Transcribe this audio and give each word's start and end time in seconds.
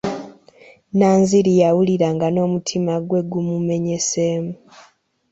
Nanziri 0.97 1.51
yawulira 1.61 2.07
nga 2.15 2.27
n'omutima 2.31 2.93
gwe 3.07 3.21
gumenyeseemu. 3.31 4.53